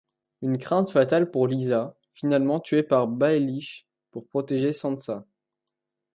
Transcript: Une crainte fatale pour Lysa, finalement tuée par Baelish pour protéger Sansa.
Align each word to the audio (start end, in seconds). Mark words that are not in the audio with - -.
Une 0.41 0.57
crainte 0.57 0.89
fatale 0.89 1.29
pour 1.29 1.45
Lysa, 1.47 1.95
finalement 2.15 2.59
tuée 2.59 2.81
par 2.81 3.07
Baelish 3.07 3.85
pour 4.09 4.25
protéger 4.25 4.73
Sansa. 4.73 5.27